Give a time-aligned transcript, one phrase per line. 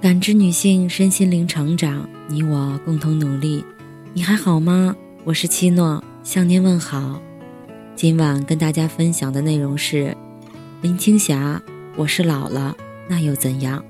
[0.00, 3.64] 感知女性身心灵成长，你我共同努力。
[4.14, 4.94] 你还好吗？
[5.24, 7.20] 我是七诺，向您问好。
[7.96, 10.16] 今晚跟大家分享的内容是
[10.82, 11.60] 林青霞。
[11.96, 12.76] 我是老了，
[13.08, 13.84] 那又怎样？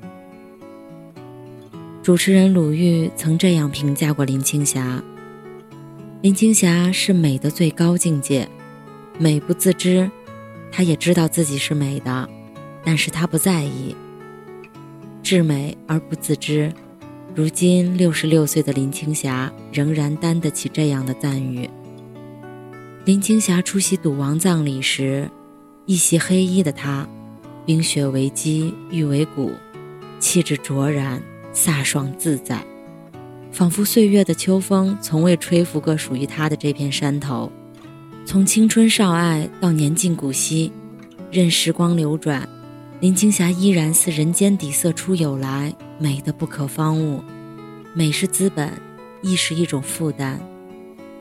[2.03, 5.03] 主持人鲁豫曾这样评价过林青霞：
[6.23, 8.49] 林青霞是美的最高境界，
[9.19, 10.11] 美不自知，
[10.73, 12.27] 她也知道自己是美的，
[12.83, 13.95] 但是她不在意。
[15.29, 16.73] 至美而不自知，
[17.35, 21.69] 如今六十六岁的林青霞仍然担得起这样的赞誉。
[23.05, 25.31] 林青霞出席赌王葬礼时，
[25.85, 27.07] 一袭黑衣的她，
[27.67, 29.53] 冰雪为肌，玉为骨，
[30.19, 32.65] 气质卓然，飒爽自在，
[33.53, 37.53] 仿佛岁月的秋风从未吹拂过属于她的这片山头。
[38.25, 40.73] 从青春少爱到年近古稀，
[41.31, 42.49] 任时光流转。
[43.01, 47.23] 林青霞依然似人间底色出有来，美的不可方物。
[47.95, 48.73] 美是资本，
[49.23, 50.41] 亦是一种负担。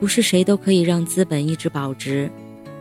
[0.00, 2.28] 不是谁都可以让资本一直保值，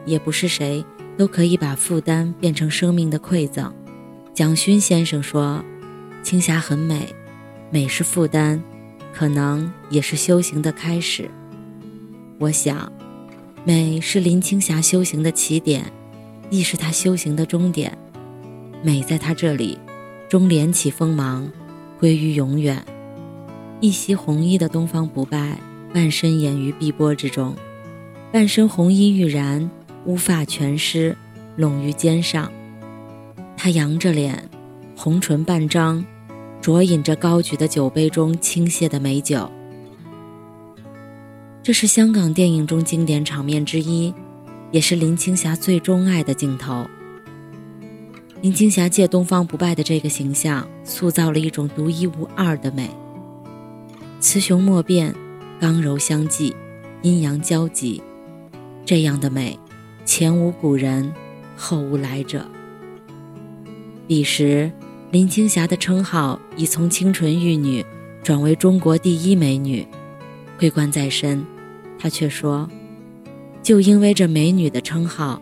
[0.04, 0.84] 也不是谁
[1.16, 3.72] 都可以把负担变成生命的馈赠。
[4.34, 5.64] 蒋勋先生说
[6.24, 7.14] ：“青霞很美，
[7.70, 8.60] 美是负担，
[9.14, 11.30] 可能也是修行的开始。”
[12.40, 12.92] 我想，
[13.64, 15.86] 美是林青霞修行的起点，
[16.50, 17.96] 亦是她修行的终点。
[18.88, 19.78] 美在他这里，
[20.30, 21.52] 终敛起锋芒，
[22.00, 22.82] 归于永远。
[23.82, 25.60] 一袭红衣的东方不败，
[25.94, 27.54] 半身掩于碧波之中，
[28.32, 29.70] 半身红衣欲燃，
[30.06, 31.14] 乌发全湿，
[31.58, 32.50] 拢于肩上。
[33.58, 34.50] 他扬着脸，
[34.96, 36.06] 红唇半张，
[36.62, 39.52] 酌饮着高举的酒杯中倾泻的美酒。
[41.62, 44.14] 这是香港电影中经典场面之一，
[44.72, 46.88] 也是林青霞最钟爱的镜头。
[48.40, 52.88] 林青霞借东方不败的这个形象，塑造了一种独一无二的美。
[54.20, 55.14] 雌雄莫辨，
[55.60, 56.56] 刚柔相济，
[57.02, 58.02] 阴阳交集，
[58.86, 59.58] 这样的美，
[60.06, 61.12] 前无古人，
[61.56, 62.46] 后无来者。
[64.06, 64.72] 彼时，
[65.10, 67.84] 林青霞的称号已从清纯玉女
[68.22, 69.86] 转为中国第一美女。
[70.60, 71.44] 桂冠在身，
[71.98, 72.70] 她却说
[73.64, 75.42] ：“就因为这美女的称号，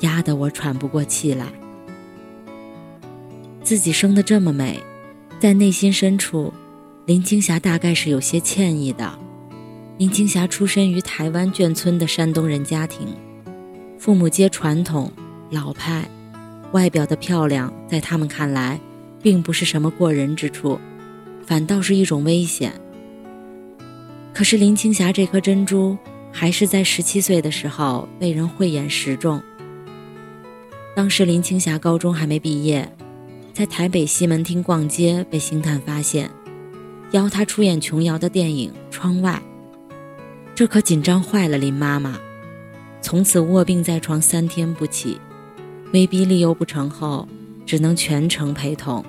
[0.00, 1.46] 压得我喘不过气来。”
[3.66, 4.80] 自己生得这么美，
[5.40, 6.52] 在内心深处，
[7.04, 9.18] 林青霞大概是有些歉意的。
[9.98, 13.08] 林青霞出身于台湾眷村的山东人家庭，
[13.98, 15.10] 父母皆传统
[15.50, 16.08] 老派，
[16.70, 18.78] 外表的漂亮在他们看来，
[19.20, 20.78] 并不是什么过人之处，
[21.44, 22.72] 反倒是一种危险。
[24.32, 25.98] 可是林青霞这颗珍珠，
[26.30, 29.42] 还是在十七岁的时候被人慧眼识中。
[30.94, 32.88] 当时林青霞高中还没毕业。
[33.56, 36.30] 在台北西门町逛街，被星探发现，
[37.12, 39.42] 邀他出演琼瑶的电影《窗外》，
[40.54, 42.18] 这可紧张坏了林妈妈，
[43.00, 45.18] 从此卧病在床三天不起，
[45.94, 47.26] 威逼利诱不成后，
[47.64, 49.02] 只能全程陪同。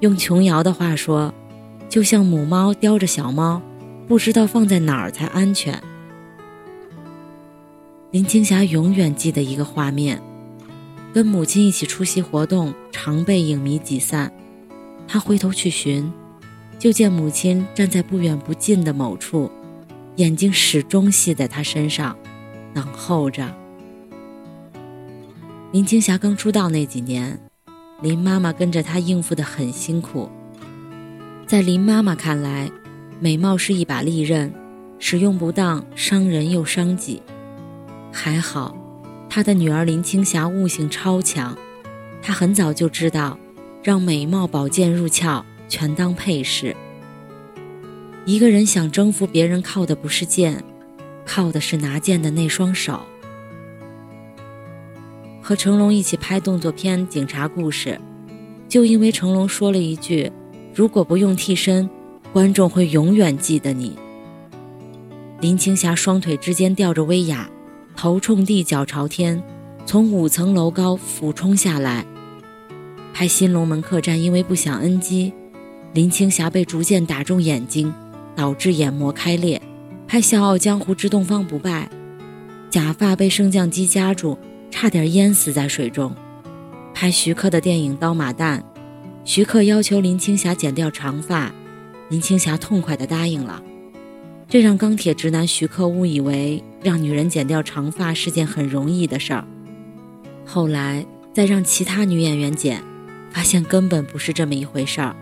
[0.00, 1.32] 用琼瑶的话说，
[1.88, 3.62] 就像母猫叼着小猫，
[4.08, 5.80] 不知道放在哪儿才安全。
[8.10, 10.20] 林青霞永远记得一个画面。
[11.16, 14.30] 跟母亲一起出席活动，常被影迷挤散。
[15.08, 16.12] 他回头去寻，
[16.78, 19.50] 就见母亲站在不远不近的某处，
[20.16, 22.14] 眼睛始终系在他身上，
[22.74, 23.50] 等候着。
[25.72, 27.40] 林青霞刚出道那几年，
[28.02, 30.28] 林妈妈跟着她应付得很辛苦。
[31.46, 32.70] 在林妈妈看来，
[33.20, 34.52] 美貌是一把利刃，
[34.98, 37.22] 使用不当，伤人又伤己。
[38.12, 38.76] 还好。
[39.28, 41.56] 他的女儿林青霞悟性超强，
[42.22, 43.38] 她很早就知道，
[43.82, 46.74] 让美貌宝剑入鞘，全当配饰。
[48.24, 50.64] 一个人想征服别人，靠的不是剑，
[51.24, 53.00] 靠的是拿剑的那双手。
[55.40, 57.90] 和成龙一起拍动作片《警察故事》，
[58.68, 60.32] 就因为成龙说了一句
[60.74, 61.88] ：“如果不用替身，
[62.32, 63.96] 观众会永远记得你。”
[65.40, 67.48] 林青霞双腿之间吊着威亚。
[67.96, 69.42] 头冲地，脚朝天，
[69.86, 72.04] 从五层楼高俯冲下来。
[73.14, 75.32] 拍《新龙门客栈》，因为不想 NG，
[75.94, 77.92] 林青霞被逐渐打中眼睛，
[78.36, 79.60] 导致眼膜开裂。
[80.06, 81.88] 拍《笑傲江湖之东方不败》，
[82.70, 84.36] 假发被升降机夹住，
[84.70, 86.14] 差点淹死在水中。
[86.92, 88.58] 拍徐克的电影《刀马旦》，
[89.24, 91.50] 徐克要求林青霞剪掉长发，
[92.10, 93.62] 林青霞痛快地答应了。
[94.48, 99.44] 这让钢铁直男徐克误以为让女人剪掉长发是件很容易的事儿。
[100.44, 102.80] 后来再让其他女演员剪，
[103.30, 105.16] 发现根本不是这么一回事儿。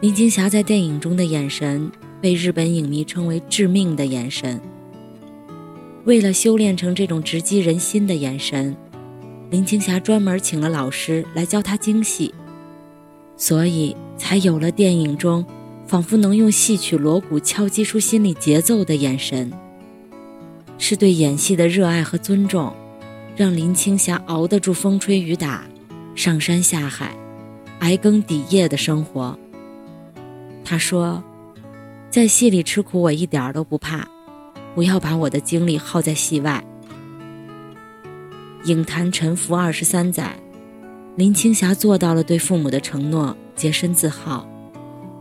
[0.00, 1.90] 林青霞在电影中的眼神
[2.20, 4.60] 被日本影迷称为“致命的眼神”。
[6.04, 8.76] 为了修炼成这种直击人心的眼神，
[9.50, 12.32] 林青霞专门请了老师来教她精戏，
[13.36, 15.44] 所以才有了电影中
[15.88, 19.50] 仿佛能用戏曲锣鼓敲击出心理节奏的眼神。
[20.76, 22.72] 是对演戏的热爱和尊重，
[23.34, 25.64] 让林青霞熬得住风吹雨打，
[26.14, 27.16] 上山下海，
[27.78, 29.36] 挨更抵夜的生活。
[30.62, 31.24] 她说
[32.10, 34.06] ：“在戏里吃苦，我一点都不怕，
[34.74, 36.62] 不要把我的精力耗在戏外。”
[38.64, 40.38] 影坛沉浮二十三载，
[41.16, 44.46] 林青霞做到了对父母的承诺，洁身自好，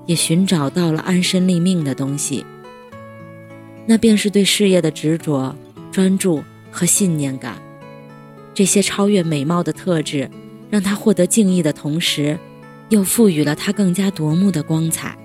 [0.07, 2.43] 也寻找到了安身立命的东西。
[3.85, 5.55] 那便是对事业的执着、
[5.91, 7.61] 专注和信念感。
[8.53, 10.27] 这些超越美貌的特质，
[10.71, 12.39] 让她获得敬意的同时，
[12.89, 15.15] 又赋予了她更加夺目的光彩。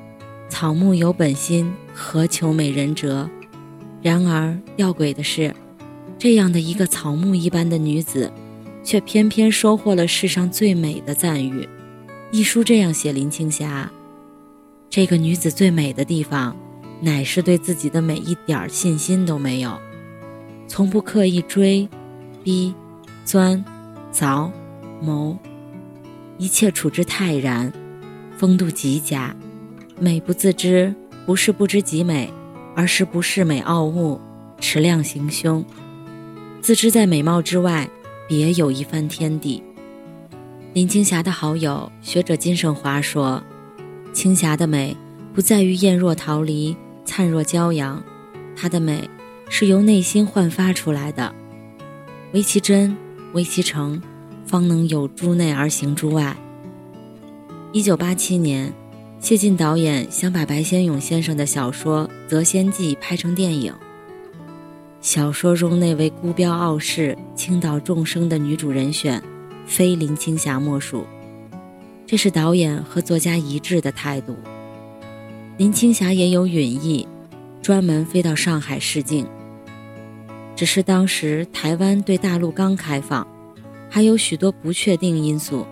[0.49, 3.31] 草木有本心，何求美人折？
[4.03, 5.55] 然而吊诡的是，
[6.19, 8.31] 这样的一个草木一般的女子，
[8.85, 11.67] 却偏偏收获了世上最美的赞誉。
[12.31, 13.91] 一书这样写林青霞：
[14.93, 16.55] 这个女子最美的地方。
[17.01, 19.77] 乃是对自己的美一点信心都没有，
[20.69, 21.89] 从不刻意追、
[22.45, 22.73] 逼、
[23.25, 23.65] 钻、
[24.13, 24.49] 凿、
[25.01, 25.37] 谋，
[26.39, 27.73] 一切处之泰然，
[28.37, 29.35] 风度极佳，
[29.99, 30.95] 美不自知，
[31.27, 32.33] 不是不知己美，
[32.77, 34.21] 而是不恃美傲物，
[34.61, 35.65] 持量行凶，
[36.61, 37.91] 自知在美貌之外，
[38.29, 39.61] 别有一番天地。
[40.73, 43.43] 林青霞的好友学者金圣华说
[44.13, 44.97] ：“青霞的美
[45.35, 48.03] 不在于艳若桃李。”灿若骄阳，
[48.55, 49.11] 她的美
[49.49, 51.35] 是由内心焕发出来的。
[52.33, 52.97] 唯其真，
[53.33, 54.01] 唯其诚，
[54.47, 56.35] 方能有诸内而行诸外。
[57.73, 58.73] 一九八七年，
[59.19, 63.75] 谢晋导演想把白先勇先生的小说《择仙记》拍成电影。
[65.01, 69.21] 小说中那位孤标傲世、倾倒众生的女主人选，
[69.67, 71.05] 非林青霞莫属。
[72.13, 74.37] 这是导演和作家一致的态度。
[75.57, 77.09] 林青霞也有允意，
[77.63, 79.27] 专门飞到上海试镜。
[80.55, 83.27] 只是当时台湾对大陆刚开放，
[83.89, 85.67] 还有许多不确定因素。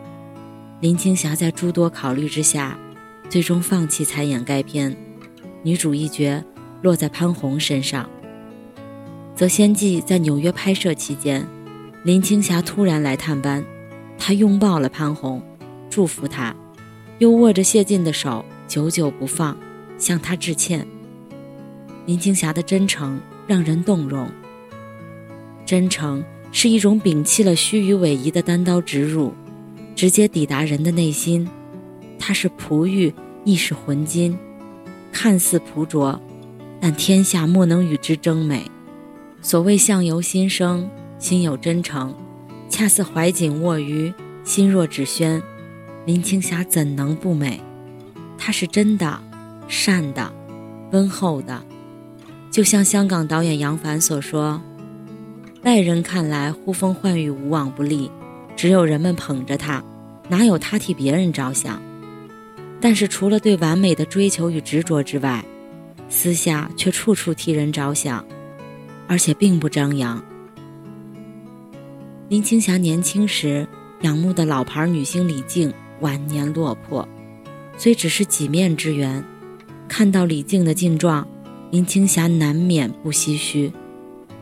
[0.80, 2.78] 林青霞在诸多考虑之下，
[3.28, 4.96] 最终放弃参演该片，
[5.62, 6.42] 女主一角
[6.80, 8.08] 落在潘虹身上。
[9.38, 11.46] 《择仙记》在纽约拍摄期间，
[12.02, 13.62] 林青霞突然来探班，
[14.16, 15.42] 她拥抱了潘虹，
[15.90, 16.56] 祝福她，
[17.18, 19.54] 又握着谢晋的手，久久不放。
[20.00, 20.86] 向他致歉。
[22.06, 24.26] 林青霞的真诚让人动容。
[25.66, 29.34] 真诚是一种摒弃了虚与委蛇的单刀直入，
[29.94, 31.46] 直接抵达人的内心。
[32.18, 33.12] 它是璞玉，
[33.44, 34.36] 亦是浑金。
[35.12, 36.18] 看似朴拙，
[36.80, 38.62] 但天下莫能与之争美。
[39.42, 40.88] 所谓相由心生，
[41.18, 42.14] 心有真诚，
[42.70, 44.10] 恰似怀瑾握鱼，
[44.44, 45.42] 心若止轩。
[46.10, 47.60] 林青霞怎能不美？
[48.36, 49.20] 她是真的。
[49.68, 50.28] 善的，
[50.90, 51.62] 温厚的，
[52.50, 54.60] 就像香港导演杨凡所说
[55.62, 58.10] ：“外人看来呼风唤雨、无往不利，
[58.56, 59.80] 只有人们捧着她，
[60.28, 61.80] 哪有他替别人着想？
[62.80, 65.44] 但是除了对完美的追求与执着之外，
[66.08, 68.24] 私下却处处替人着想，
[69.06, 70.20] 而且并不张扬。”
[72.28, 73.64] 林青霞年轻时
[74.00, 77.06] 仰慕的老牌女星李静晚年落魄，
[77.76, 79.24] 虽只是几面之缘。
[79.88, 81.26] 看到李靖的近状，
[81.70, 83.72] 林青霞难免不唏嘘，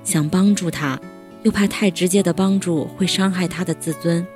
[0.04, 1.00] 想帮助他，
[1.42, 4.26] 又怕太直接的帮助会伤害他的自尊，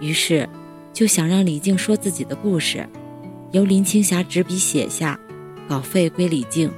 [0.00, 0.48] 于是
[0.92, 2.88] 就想让李靖说自己的故事，
[3.52, 5.18] 由林青霞执笔写下，
[5.68, 6.70] 稿费归李靖。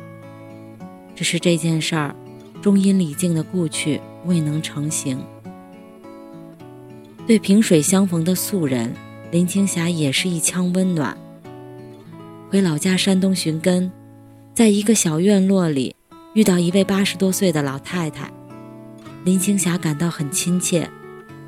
[1.14, 2.16] 只是这件事儿，
[2.62, 5.19] 终因李靖的故去未能成行。
[7.26, 8.92] 对萍水相逢的素人，
[9.33, 11.17] 林青霞也是一腔温暖。
[12.51, 13.91] 回老家山东寻根，
[14.53, 15.97] 在一个小院落里
[16.35, 18.31] 遇到一位八十多岁的老太太，
[19.25, 20.87] 林青霞感到很亲切，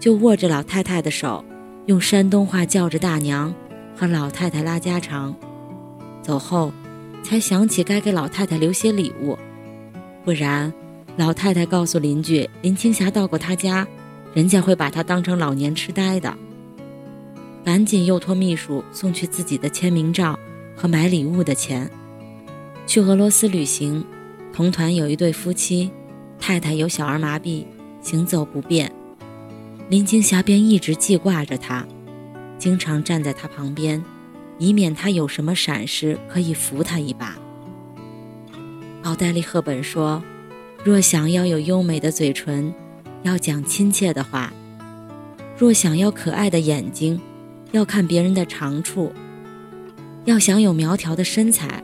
[0.00, 1.44] 就握着老太太的手，
[1.84, 3.54] 用山东话叫着大娘，
[3.94, 5.36] 和老太太拉家常。
[6.22, 6.72] 走后，
[7.22, 9.38] 才想起该给老太太留些礼物，
[10.24, 10.72] 不然
[11.18, 13.86] 老太太告诉邻居林青霞到过她家，
[14.32, 16.34] 人家会把她当成老年痴呆的。
[17.64, 20.38] 赶紧又托秘书送去自己的签名照。
[20.76, 21.88] 和买礼物的钱，
[22.84, 24.04] 去俄罗斯旅行，
[24.52, 25.88] 同团有一对夫妻，
[26.36, 27.64] 太太有小儿麻痹，
[28.02, 28.90] 行走不便，
[29.88, 31.86] 林青霞便一直记挂着他，
[32.58, 34.04] 经常站在他旁边，
[34.58, 37.38] 以免他有什么闪失可以扶他一把。
[39.04, 40.20] 奥黛丽·赫本说
[40.82, 42.74] ：“若想要有优美的嘴唇，
[43.22, 44.50] 要讲亲切的话；
[45.56, 47.20] 若想要可爱的眼睛，
[47.74, 49.12] 要看别人的长处；
[50.26, 51.82] 要想有苗条的身材，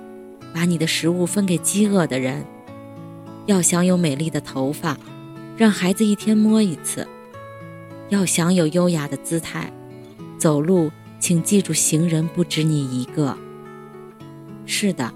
[0.54, 2.44] 把你的食物分给饥饿的人；
[3.46, 4.96] 要想有美丽的头发，
[5.56, 7.02] 让孩子一天摸一次；
[8.08, 9.72] 要想有优雅的姿态，
[10.38, 13.36] 走路。”请记住，行人不止你一个。
[14.64, 15.12] 是的，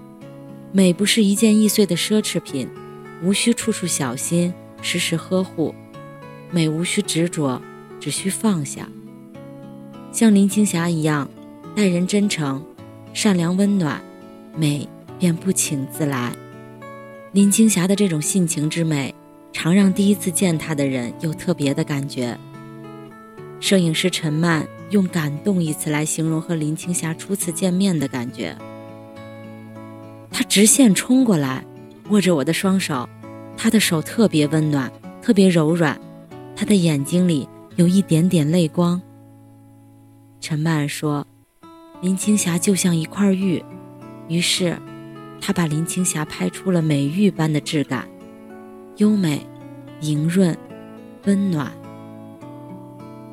[0.71, 2.69] 美不是一件易碎的奢侈品，
[3.23, 4.53] 无需处处小心，
[4.83, 5.73] 时时呵护。
[6.51, 7.59] 美无需执着，
[7.99, 8.87] 只需放下。
[10.15, 11.29] 像林青霞一样，
[11.75, 12.65] 待人真诚、
[13.11, 14.01] 善良、温暖，
[14.55, 14.87] 美
[15.19, 16.31] 便不请自来。
[17.33, 19.13] 林青霞的这种性情之美，
[19.51, 22.39] 常让第一次见她的人有特别的感觉。
[23.59, 24.65] 摄影师陈曼。
[24.91, 28.55] 用“感动”一词来形容和林青霞初次见面的感觉。
[30.29, 31.65] 他直线冲过来，
[32.11, 33.09] 握着我的双手，
[33.57, 34.89] 他的手特别温暖，
[35.23, 35.99] 特别柔软，
[36.55, 39.01] 他的眼睛里有一点点泪光。
[40.47, 41.25] 陈曼说
[42.03, 43.65] ：“林青霞就像一块玉。”
[44.29, 44.77] 于是，
[45.41, 48.07] 他把林青霞拍出了美玉般的质感，
[48.97, 49.43] 优美、
[50.01, 50.55] 莹润、
[51.23, 51.71] 温暖。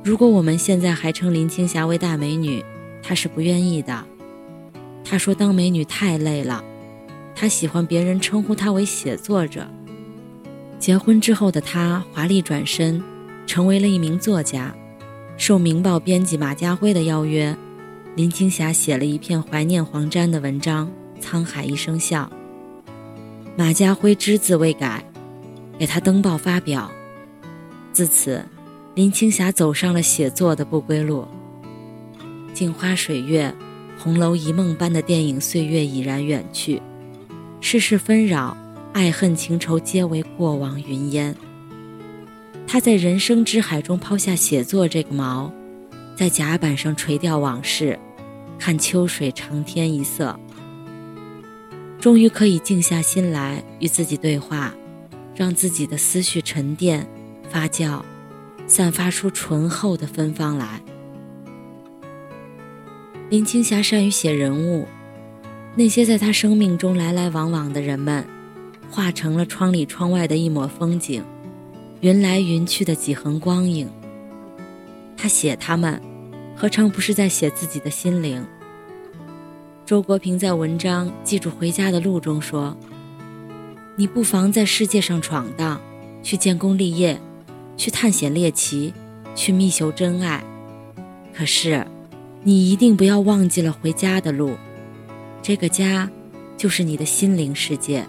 [0.03, 2.65] 如果我们现在还称林青霞为大美女，
[3.03, 4.03] 她是不愿意的。
[5.05, 6.65] 她说当美女太累了，
[7.35, 9.69] 她喜欢别人称呼她为写作者。
[10.79, 13.05] 结婚之后的她华丽转身，
[13.47, 14.75] 成为了一名作家。
[15.37, 17.57] 受《明报》编辑马家辉的邀约，
[18.15, 20.89] 林青霞写了一篇怀念黄沾的文章
[21.23, 22.31] 《沧海一声笑》。
[23.57, 25.05] 马家辉只字未改，
[25.79, 26.91] 给她登报发表。
[27.93, 28.45] 自此。
[28.95, 31.27] 林青霞走上了写作的不归路。
[32.53, 33.51] 镜花水月，
[33.97, 36.79] 红楼一梦般的电影岁月已然远去，
[37.63, 38.55] 世事纷扰，
[38.93, 41.35] 爱恨情仇皆为过往云烟。
[42.73, 45.53] 他在人生之海中抛下写作这个锚，
[46.17, 47.99] 在甲板上垂钓往事，
[48.59, 50.41] 看秋水长天一色。
[52.01, 54.73] 终于可以静下心来与自己对话，
[55.37, 57.07] 让自己的思绪沉淀、
[57.51, 58.01] 发酵。
[58.67, 60.81] 散发出醇厚的芬芳来。
[63.29, 64.89] 林青霞善于写人物，
[65.75, 68.27] 那些在她生命中来来往往的人们，
[68.91, 71.23] 化成了窗里窗外的一抹风景，
[72.03, 73.89] 云来云去的几横光影。
[75.17, 76.03] 他写他们，
[76.57, 78.45] 何尝不是在写自己的心灵？
[79.87, 82.77] 周国平在文章《记住回家的路》中说
[83.95, 85.81] ：“你不妨在世界上闯荡，
[86.25, 87.19] 去建功立业。”
[87.75, 88.93] 去探险猎奇，
[89.35, 90.45] 去觅求真爱，
[91.35, 91.85] 可是，
[92.45, 94.57] 你一定不要忘记了回家的路。
[95.41, 96.09] 这个家，
[96.57, 98.07] 就是你的心灵世界。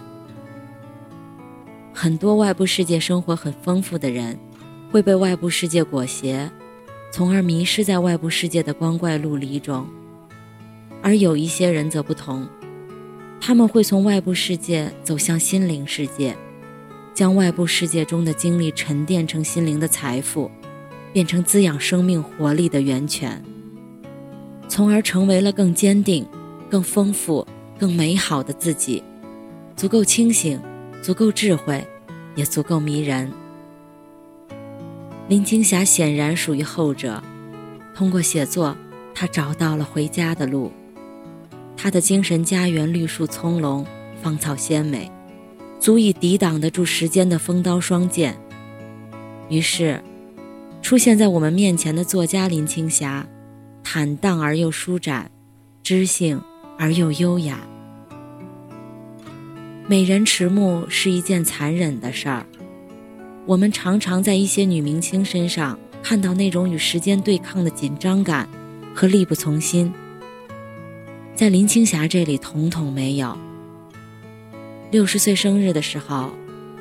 [1.96, 4.36] 很多外部世界生活很丰富的人，
[4.90, 6.50] 会被外部世界裹挟，
[7.12, 9.86] 从而迷失在外部世界的光怪陆离中；
[11.00, 12.48] 而有一些人则不同，
[13.40, 16.36] 他们会从外部世界走向心灵世界。
[17.14, 20.50] 将外部世界中的经历沉淀成心灵的财富，
[21.12, 23.40] 变成滋养生命活力的源泉，
[24.66, 26.26] 从而成为了更坚定、
[26.68, 27.46] 更丰富、
[27.78, 29.00] 更美好的自己，
[29.76, 30.60] 足够清醒，
[31.04, 31.86] 足够智慧，
[32.34, 33.30] 也足够迷人。
[35.28, 37.22] 林青霞显然属于后者，
[37.94, 38.74] 通过写作，
[39.14, 40.72] 她找到了回家的路。
[41.76, 43.84] 她的精神家园绿树葱茏，
[44.22, 45.12] 芳草鲜美。
[45.78, 48.34] 足以抵挡得住时间的风刀霜剑。
[49.50, 50.02] 于是，
[50.80, 53.26] 出现在我们面前的作家林青霞，
[53.82, 55.30] 坦荡而又舒展，
[55.82, 56.40] 知性
[56.78, 57.60] 而又优雅。
[59.86, 62.46] 美人迟暮是一件残忍的事儿。
[63.44, 68.48] 我们常常在一些女明星身上看到那种与时间对抗的紧张感
[68.94, 69.92] 和力不从心，
[71.34, 73.36] 在林青霞这里统统没有。
[74.90, 76.30] 六十岁生日的时候，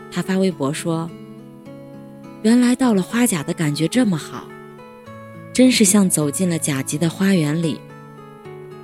[0.10, 1.12] 他发微博说
[2.41, 4.48] ：“原来到了花甲的感觉这么好，
[5.51, 7.81] 真是像走进了甲级的花园里。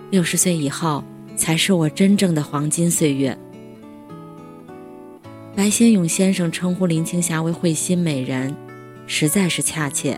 [0.09, 1.01] 六十岁以后
[1.37, 3.37] 才是我真正的黄金岁月。”
[5.59, 8.55] 白先勇先生称呼林青霞为“慧心美人”，
[9.07, 10.17] 实在是恰切。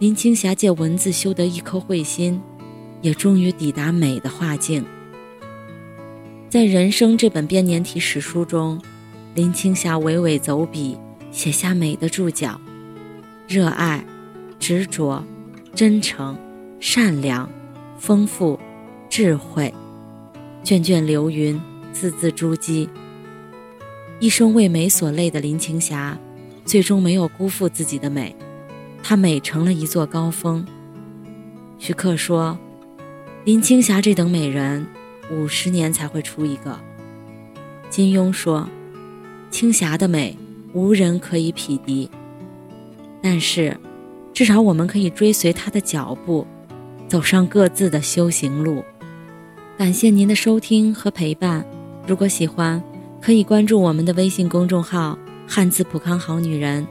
[0.00, 2.42] 林青霞借文字修得一颗慧心，
[3.00, 4.84] 也终于抵达美的画境。
[6.48, 8.82] 在人生这本编年体史书中，
[9.36, 10.98] 林青霞娓娓走笔，
[11.30, 12.60] 写下美的注脚：
[13.46, 14.04] 热爱、
[14.58, 15.24] 执着、
[15.76, 16.36] 真诚、
[16.80, 17.48] 善良、
[18.00, 18.58] 丰富、
[19.08, 19.72] 智慧。
[20.64, 21.60] 卷卷流云，
[21.92, 22.88] 字字珠玑。
[24.20, 26.18] 一生为美所累的林青霞，
[26.64, 28.34] 最终没有辜负自己的美，
[29.02, 30.66] 她美成了一座高峰。
[31.78, 32.58] 徐克说
[33.44, 34.84] ：“林青霞这等美人，
[35.30, 36.76] 五十年才会出一个。”
[37.88, 38.68] 金庸说
[39.50, 40.36] ：“青霞的美，
[40.72, 42.10] 无人可以匹敌。”
[43.22, 43.76] 但是，
[44.34, 46.44] 至少我们可以追随她的脚步，
[47.06, 48.82] 走上各自的修行路。
[49.76, 51.64] 感谢您的收听和陪伴，
[52.04, 52.82] 如果喜欢，
[53.20, 56.86] 可以关注我们的微信公众号“汉字普康好女人”，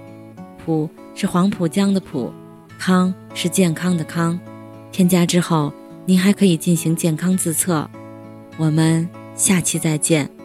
[0.63, 2.31] 普是黄浦江的浦，
[2.77, 4.39] 康是健康的康。
[4.91, 5.73] 添加之后，
[6.05, 7.89] 您还可以进行健康自测。
[8.57, 10.36] 我们下期再见。